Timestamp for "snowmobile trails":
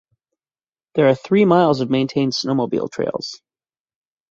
2.33-3.39